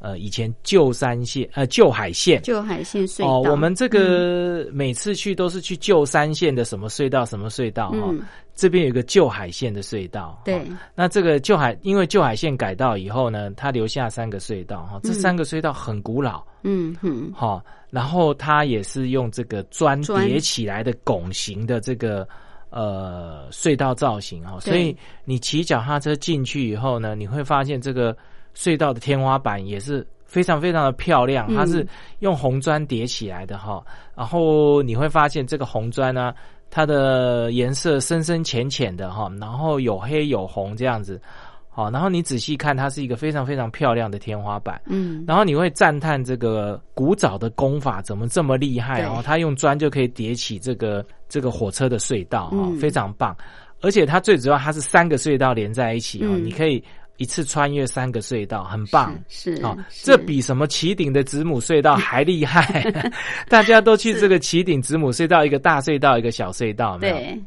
[0.07, 2.41] 呃以前旧山线呃旧海线。
[2.43, 8.21] 旧海线隧道，哦，我们这个每次去都是去旧山线的什么隧道什么隧道哈、嗯
[8.57, 10.41] 这边有一个旧海线的隧道。
[10.43, 10.55] 对。
[10.61, 10.65] 哦。
[10.95, 16.43] 那这个旧海因为旧海线改道以后呢，它留下三个隧道哈、这三个隧道很古老。
[16.63, 17.31] 嗯哼。
[17.35, 22.27] 哈、然后它也是用这个砖砖叠起来的拱形的这个
[22.71, 24.73] 呃隧道造型哈、对。
[24.73, 24.97] 所以
[25.27, 28.17] 你骑脚踏车进去以后呢，你会发现这个
[28.57, 31.87] 隧道的天花板也是非常非常的漂亮，嗯它是
[32.21, 33.85] 用红砖叠起来的哈、
[34.17, 36.35] 然后你会发现这个红砖呢，
[36.71, 41.21] 它的颜色深深浅浅的哈、然后有黑有红这样子。
[41.69, 44.81] 好，然后你仔细看，它是一个非常非常漂亮的天花板。
[44.87, 49.17] 嗯然后你会赞叹这个古早的工法怎么这么厉害哦！
[49.17, 53.37] 对它用砖就可以叠起这个这个火车的隧道哦，嗯非常棒。
[53.83, 56.83] 而且它最主要，它是三个隧道连在一起哦，嗯你可以
[57.17, 59.17] 一次穿越三个隧道，很棒。
[59.29, 62.85] 是哦，这比什么旗顶的子母隧道还厉害！
[63.49, 67.17] 大家都去这个旗顶子母隧道，一个大隧道，一个小隧道，没有？
[67.17, 67.43] 对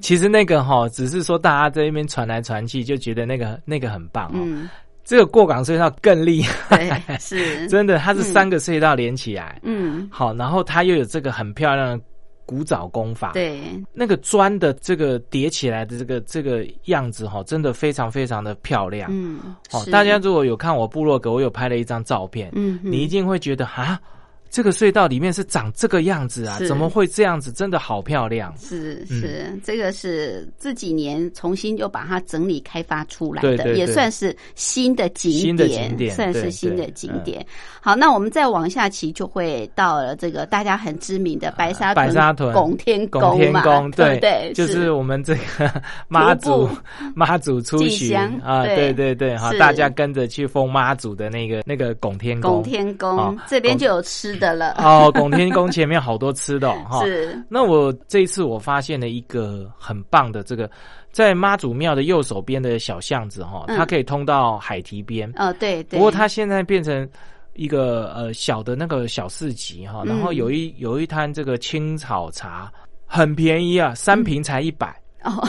[0.00, 4.38] 其实那个哈、只是说大家在那边传来传去，就觉得那个那个很棒哦。
[4.42, 4.68] 嗯
[5.04, 12.04] 这个过港隧道更厉害，是 真的，它是三个隧道连起来，嗯好，然后它又有这个很漂亮的
[12.46, 13.60] 古早功法，，对。
[13.92, 19.08] 那个砖的这个叠起来的这个这个样子哈，真的非常非常的漂亮。
[19.12, 19.40] 嗯
[19.72, 22.78] 哦，大家如果有看我部落格，我有拍了一张照片，嗯。
[22.82, 24.00] 你一定会觉得啊，
[24.54, 27.50] 这个隧道里面是长这个样子啊，怎么会这样子？
[27.50, 28.54] 真的好漂亮。
[28.56, 29.20] 是嗯。
[29.20, 33.78] 是，这个是这几年重新又把它整理开发出来的，对对对。
[33.78, 37.44] 也算是新的景点，新的景点算是新的景点。
[37.80, 46.68] 好，那我们再往下骑，就会到了这个大家很知名的白沙白沙屯拱天拱宫嘛，天宫，对不对，就是我们这个妈祖
[47.12, 54.74] 妈祖出进巡啊，对对对对，哈，大家跟着去封妈祖的那个那个拱天宫，拱天宫、哦这边就有吃的的了。
[54.78, 57.04] 哦，拱天宫前面好多吃的哦哈。
[57.04, 60.70] 是，那我这一次我发现了一个很棒的这个，
[61.10, 65.32] 在妈祖庙的右手边的小巷子哈，嗯它可以通到海堤边。
[65.36, 65.98] 哦，对对。
[65.98, 67.08] 不过它现在变成
[67.54, 72.70] 一个呃小的那个小市集哈，然后嗯有一有一摊这个青草茶，
[73.06, 74.94] 很便宜啊，三瓶才一百。
[75.22, 75.48] 哦，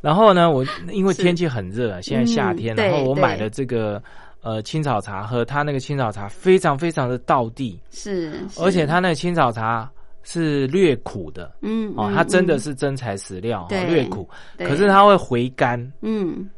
[0.00, 4.02] 然后呢，我因为天气很热，现在夏天，然后我买了这个
[4.46, 8.60] 呃青草茶喝，它那个青草茶非常非常的道地，是，是。
[8.62, 9.90] 而且它那个青草茶
[10.22, 11.52] 是略苦的。
[11.62, 14.28] 嗯哦，它真的是真材实料，略苦，
[14.58, 15.92] 可是它会回甘。
[16.00, 16.48] 嗯。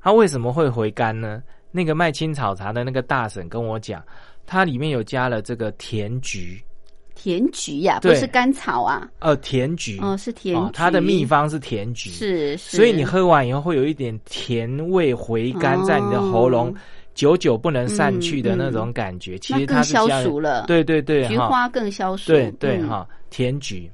[0.00, 1.42] 它为什么会回甘呢？
[1.72, 4.00] 那个卖青草茶的那个大婶跟我讲，
[4.46, 6.62] 它里面有加了这个甜菊，
[7.16, 9.98] 甜菊呀，不是甘草啊，呃，甜菊。
[10.00, 12.76] 哦，是甜菊，它的秘方是甜菊，，是，是。
[12.76, 16.74] 所以你喝完以后会有一点甜味回甘在你的喉咙，哦
[17.14, 19.38] 久久不能散去的嗯那种感觉。
[19.38, 23.90] 其实它消暑了，，对对对，菊花更消暑，对对嗯，哈，甜菊。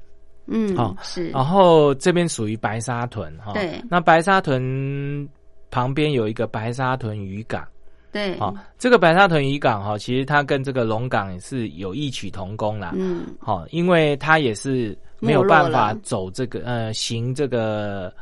[0.47, 3.81] 嗯，好是，然后这边属于白沙屯哈，对。
[3.89, 5.27] 那白沙屯
[5.69, 7.65] 旁边有一个白沙屯渔港。
[8.11, 12.91] 对，好、这个白沙屯渔港哈，其实它跟这个龙港也是有异曲同工啦。
[12.97, 18.13] 嗯，好、因为它也是没有办法走这个呃行这个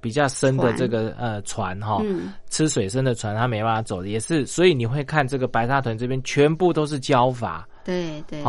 [0.00, 0.76] 比较深的船。
[0.76, 7.62] 这个呃船哈、嗯，吃水深的船它没办法走，也是所以你会看这个白沙屯这边全部都是礁筏。
[7.84, 8.42] 对对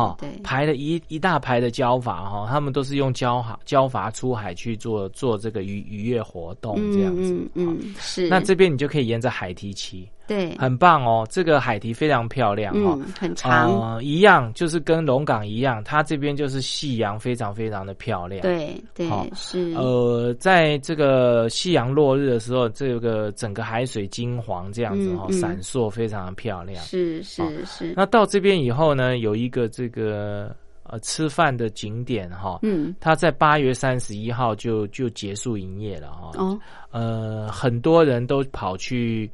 [0.44, 7.32] 排了一一大排的礁筏哈，他们都是用礁筏礁筏出海去做做这个渔渔业活动这样子。
[7.32, 11.26] 嗯嗯嗯，是，那这边你就可以沿着海堤骑，对，很棒哦。
[11.28, 25.36] 这个海堤非常漂亮哦、嗯，很长，呃，一样就是跟龙岗一样，它这边就是夕阳非常非常的漂亮。，对对好是，呃，在这个夕阳落日的时候，这个整个海水金黄这样子哦、嗯。
[25.36, 26.80] 嗯闪烁非常的漂亮。
[26.84, 36.60] 是是是，那到这边以后呢，有一个这个呃吃饭的景点哈、嗯，它在八月三十一号就就结束营业了哈、哦，
[36.90, 39.30] 呃，很多人都跑去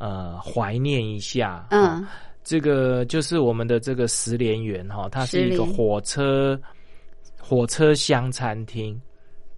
[0.00, 1.64] 呃怀念一下。
[1.70, 2.06] 哈嗯，
[2.42, 6.58] 这个就是我们的这个十连园哈，它是一个火车
[7.38, 8.98] 火车厢餐厅，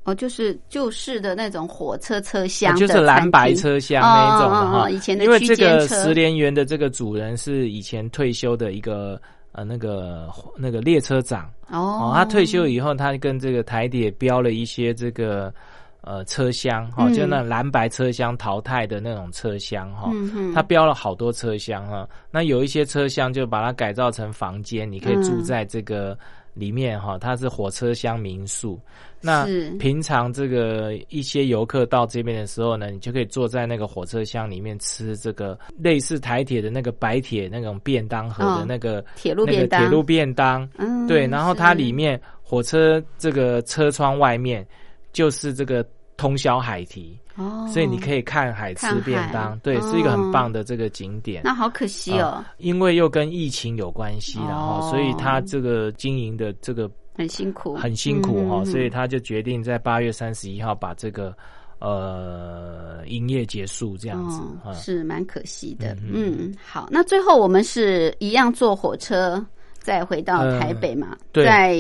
[0.05, 4.91] 哦，就是旧式的那种火车车厢的就是，蓝白车厢那一种的哈。
[4.91, 9.21] 以前的因为这个十连园的这个主人是以前退休的一个
[9.53, 11.49] 呃那个那个列车长。
[11.69, 11.79] 哦。
[11.79, 15.55] 哦，他退休以后，他跟这个台铁标了一些这个
[16.03, 17.15] 呃车厢哈，嗯。
[17.15, 20.11] 就那蓝白车厢淘汰的那种车厢哈。
[20.13, 26.17] 嗯哼，他标了好多车厢哈，那有一些车厢就把它改造成房间，你可以住嗯在这个
[26.55, 28.79] 里面哈，它是火车厢民宿。
[29.25, 29.47] 那
[29.79, 44.67] 平常这个一些游客到这边的时候呢，你就可以坐在那个火车厢里面吃这个类似台铁的那个白铁那种便当盒的哦那个、铁路那个便当铁路便当，嗯对，然后它里面火车这个车窗外面
[45.13, 45.85] 就是这个
[46.17, 47.19] 通宵海堤。
[47.37, 51.41] 哦，所以你可以看海吃便当，对，哦是一个很棒的这个景点。
[51.43, 61.35] 那好可惜哦啊，因为又跟疫情有关系了哈，哦所以他这个经营的这个很辛苦，很辛苦哈，嗯所以他就决定在八月三十一号把这个
[61.79, 64.43] 呃营业结束这样子。
[64.75, 65.95] 是蛮可惜的。
[65.95, 69.43] 嗯嗯，好，那最后我们是一样坐火车
[69.79, 71.17] 再回到呃台北嘛？
[71.33, 71.79] 对在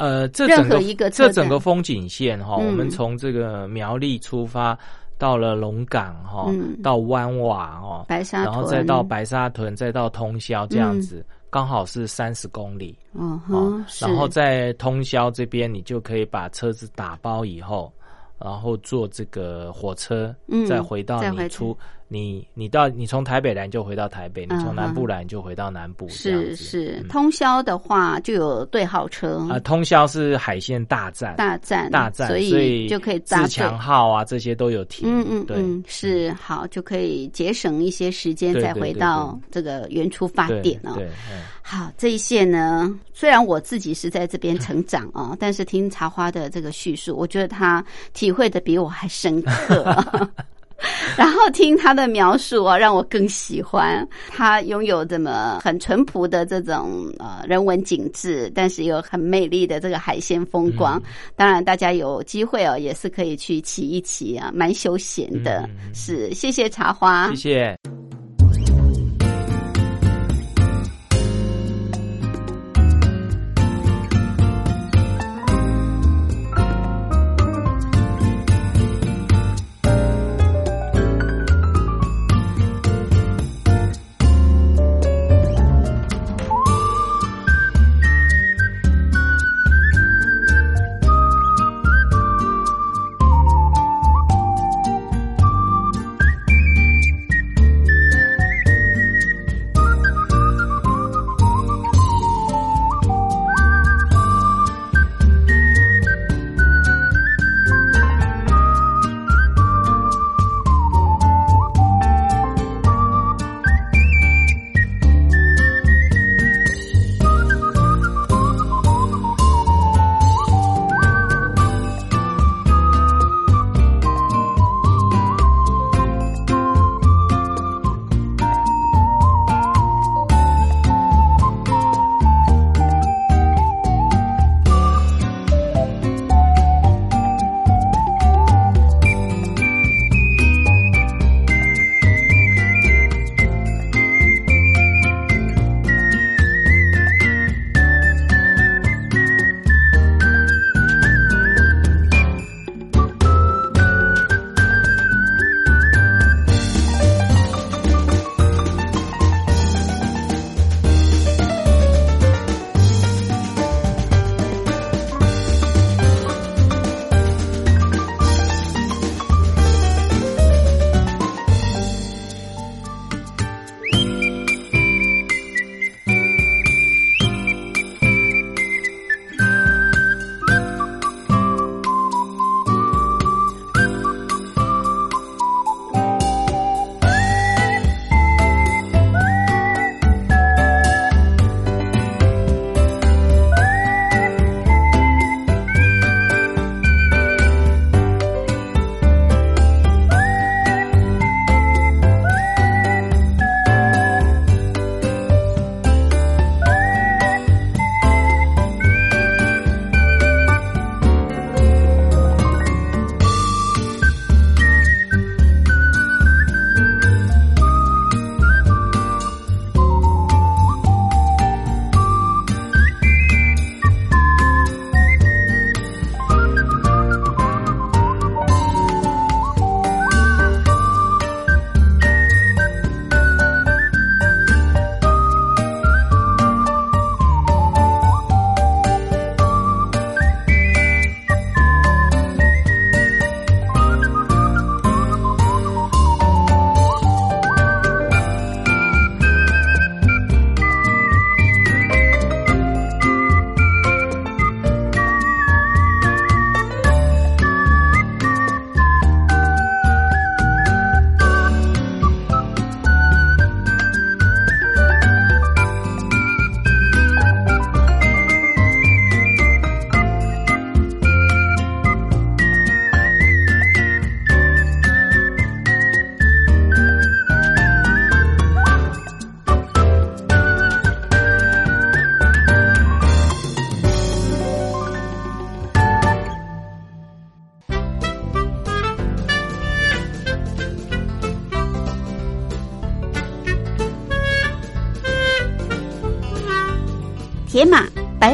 [0.00, 2.66] 呃，这整个一个这整个风景线哈，嗯。
[2.66, 4.76] 我们从这个苗栗出发，
[5.18, 12.98] 到了龙岗哈嗯，到湾瓦哦，白沙，然后再到白沙屯，再到通宵这样子，刚好是三十公里。
[13.12, 14.06] 嗯哦哼，，是。
[14.06, 17.92] 然后在通宵这边，你就可以把车子打包以后，
[18.38, 21.76] 然后坐这个火车，嗯再回到你出
[22.12, 27.08] 你你到你从台北来就回到台北，你嗯从南部来你就回到南部，是是嗯。
[27.08, 29.38] 通宵的话就有对号车。
[29.48, 40.94] 啊，通宵是海线大战，大战大战，所所以就可以自强号啊这些都有停，嗯嗯对嗯，是好，就可以节省一些时间，再回到这个原出发对点哦。
[40.96, 41.42] 对，嗯。
[41.62, 49.96] 好，这一线呢，虽然我自己是在这边成长啊、 但是听茶花的这个叙述，我觉得他体会的比我还深刻、
[51.16, 54.06] 然后听他的描述啊，让我更喜欢。
[54.28, 60.98] 他拥有这么很淳朴的这种呃人文景致，但是又很美丽的这个海鲜风光。
[60.98, 61.02] 嗯
[61.36, 65.68] 当然，大家有机会哦，也是可以去骑一骑啊，蛮休闲的。
[65.94, 67.99] 是，谢谢茶花，谢谢。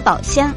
[0.06, 0.54] 宝箱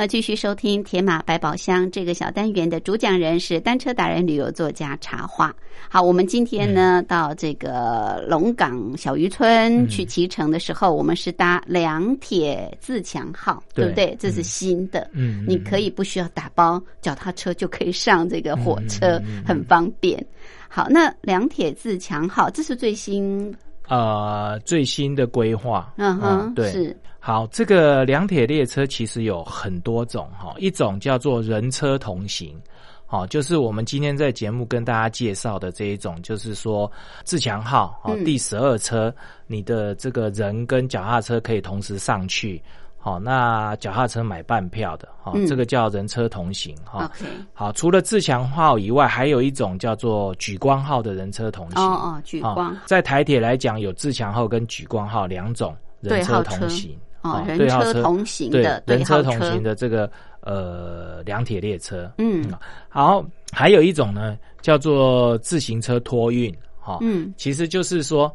[0.00, 5.54] 友继续收听《铁马百宝箱》这个小单元的主讲人是单车达人、旅游作家茶花。
[5.88, 14.16] 好，我们今天呢、到这个龙岗小渔村去骑乘的时候，我们是搭两铁自强号，对对不对？
[14.18, 20.24] 这是新的，嗯，你可以不需要打包脚踏车就可以上这个火车，很方便。
[20.68, 23.54] 好，那两铁自强号这是最新，
[23.88, 26.96] 呃最新的规划，嗯哼，对，是
[27.28, 32.58] 好，这个两铁列车其实有很多种哈，一种叫做人车同行，
[33.04, 36.90] 好，就是我们今天在节目跟大家介绍的这一种，就是说
[37.24, 39.14] 自强号哦嗯第十二车，
[39.46, 42.62] 你的这个人跟脚踏车可以同时上去，
[42.96, 47.04] 好，那脚踏车买半票的，好，嗯这个叫人车同行哈。
[47.04, 51.84] OK，好，除了自强号以外，还有一种叫做莒光号的人车同行。
[51.84, 56.98] 哦哦，举啊光在台铁来讲，有自强号跟莒光号两种人车同行。
[57.22, 60.10] 哦啊，人车同行的对人车同行的这个
[60.40, 62.10] 呃两铁列车。
[62.18, 62.50] 嗯
[62.88, 66.54] 好，还有一种呢，叫做自行车托运。
[66.80, 68.34] 哈、嗯其实就是说，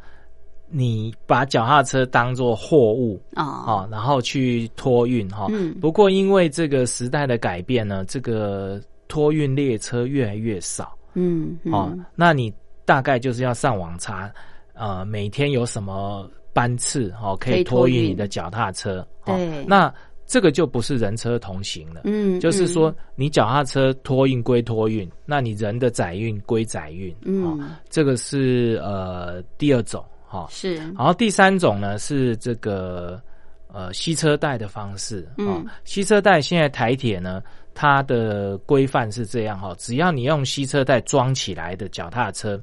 [0.68, 5.48] 你把脚踏车当做货物哦啊，然后去托运哈。
[5.50, 10.96] 嗯不过因为这个时代的改变呢，这个托运列车越来越少。
[11.16, 12.54] 嗯哦嗯，那你
[12.86, 14.32] 大概就是要上网查，
[14.74, 19.06] 呃，每天有什么班次哦，可可以以托托运运你的脚踏车。
[19.26, 19.94] 哦对那
[20.26, 22.02] 这个就不是人车同行了。
[22.06, 27.12] 嗯，就是说嗯，你脚踏车托运归托运，那你人的载运归载运。
[27.46, 30.48] 哦，嗯这个是呃第二种哈。
[30.50, 33.22] 是然后第三种呢是这个
[33.68, 37.44] 呃吸车带的方式哦嗯，吸车带现在台铁呢，
[37.74, 42.60] 它的规范是这样哈，只要你用吸车带装起来的脚踏车，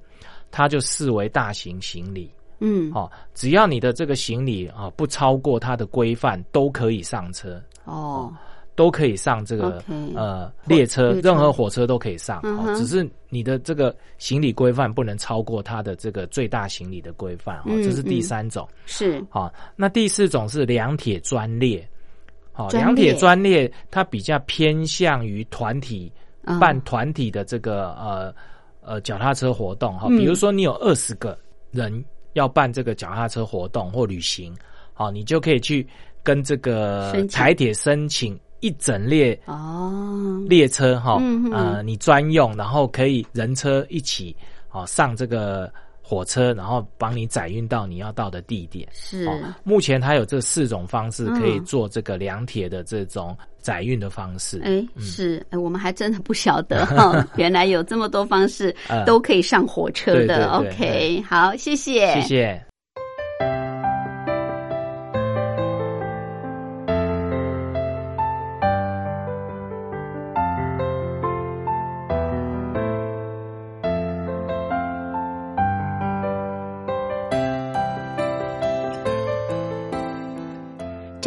[0.50, 2.92] 它就视为大型行李嗯。
[2.94, 3.10] 哦。
[3.34, 8.32] 只要你的这个行李啊不超过它的规范，都可以上车，哦
[8.76, 9.82] 都可以上这个
[10.14, 12.40] 呃列车，任何火车都可以上。
[12.44, 12.74] 嗯哦。
[12.76, 17.58] 只是你的这个行李规范不能超过它的这个最大行李的规范。
[17.58, 18.66] 哦，嗯这是第嗯三种。
[18.86, 19.22] 是。
[19.28, 21.86] 好、那第四种是两铁专列。
[22.52, 26.10] 好、专两铁专列它比较偏向于团体
[26.44, 26.58] 嗯。
[26.58, 28.34] 办团体的这个呃
[28.80, 29.98] 呃脚踏车活动。
[29.98, 31.38] 哈、嗯比如说你有二十个
[31.70, 32.02] 人
[32.34, 34.54] 要办这个脚踏车活动或旅行，
[34.92, 35.86] 好、你就可以去
[36.22, 40.42] 跟这个台铁申请一整列哦。
[40.48, 44.34] 列车哈，嗯哼呃，你专用，然后可以人车一起
[44.70, 45.72] 哦上这个
[46.10, 48.88] 火车，然后帮你载运到你要到的地点。
[48.92, 54.60] 是哦，目前它有这四种方式可以嗯做这个两铁的这种载运的方式。
[54.64, 60.18] 哎，是，哎，我们还真的不晓得 哈，原来有这么多方式嗯都可以上火车的。
[60.18, 62.69] 对对对 OK，好，谢谢，谢谢。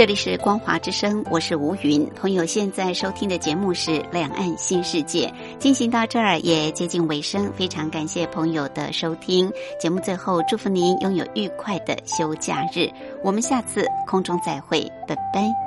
[0.03, 2.05] 这里是光华之声，我是吴云。
[2.13, 5.27] 朋友现在收听的节目是《两岸新世界》，
[5.59, 9.49] 进行到这儿也接近尾声，非常感谢朋友的收听。
[9.79, 12.91] 节目最后祝福您拥有愉快的休假日，
[13.23, 15.62] 我们下次空中再会，拜拜。